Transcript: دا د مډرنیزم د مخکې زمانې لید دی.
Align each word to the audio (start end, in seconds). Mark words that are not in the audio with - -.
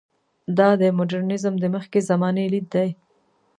دا 0.57 0.69
د 0.81 0.83
مډرنیزم 0.97 1.53
د 1.59 1.65
مخکې 1.75 1.99
زمانې 2.09 2.43
لید 2.53 2.67
دی. 2.75 2.89